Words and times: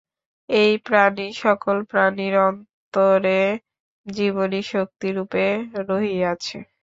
এই 0.49 0.73
প্রাণই 0.85 1.29
সকল 1.43 1.77
প্রাণীর 1.89 2.35
অন্তরে 2.47 3.41
জীবনীশক্তিরূপে 4.05 5.45
রহিয়াছে। 5.87 6.57